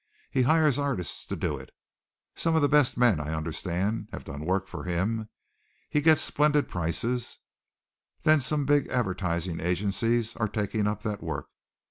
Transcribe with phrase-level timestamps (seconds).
[0.31, 1.69] He hires artists to do it.
[2.35, 5.29] Some of the best men, I understand, have done work for him.
[5.91, 7.37] He gets splendid prices.
[8.23, 11.45] Then some of the big advertising agencies are taking up that work.